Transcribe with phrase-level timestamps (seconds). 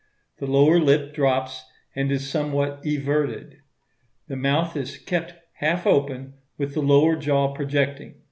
[0.39, 1.63] The lower lip drops,
[1.95, 3.57] and is somewhat everted.
[4.29, 8.15] The mouth is kept half open, with the lower jaw projecting.